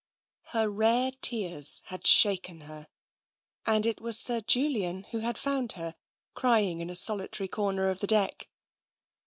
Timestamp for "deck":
8.07-8.49